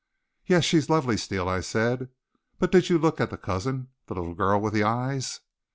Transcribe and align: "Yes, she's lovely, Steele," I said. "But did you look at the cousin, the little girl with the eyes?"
"Yes, 0.47 0.65
she's 0.65 0.89
lovely, 0.89 1.15
Steele," 1.15 1.47
I 1.47 1.59
said. 1.59 2.09
"But 2.57 2.71
did 2.71 2.89
you 2.89 2.97
look 2.97 3.21
at 3.21 3.29
the 3.29 3.37
cousin, 3.37 3.89
the 4.07 4.15
little 4.15 4.33
girl 4.33 4.59
with 4.59 4.73
the 4.73 4.81
eyes?" 4.81 5.41